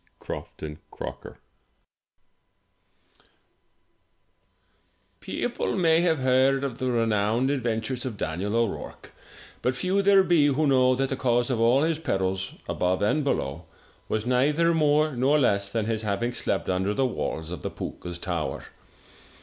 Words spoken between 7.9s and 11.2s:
of Daniel 0*Rourke, but few there be who know that the